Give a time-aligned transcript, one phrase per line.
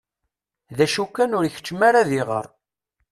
[0.77, 2.45] D acu kan ur ikeččem ara ad iɣer.